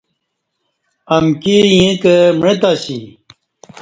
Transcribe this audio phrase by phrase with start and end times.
[1.15, 2.97] امکی ییں کہ معتہ اسی